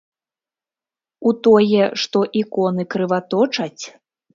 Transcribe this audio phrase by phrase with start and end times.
[1.29, 3.83] У тое, што іконы крываточаць?